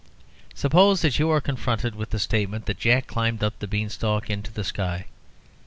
Suppose 0.55 1.03
that 1.03 1.19
you 1.19 1.29
are 1.29 1.39
confronted 1.39 1.93
with 1.93 2.09
the 2.09 2.17
statement 2.17 2.65
that 2.65 2.79
Jack 2.79 3.05
climbed 3.05 3.43
up 3.43 3.59
the 3.59 3.67
beanstalk 3.67 4.31
into 4.31 4.51
the 4.51 4.63
sky. 4.63 5.05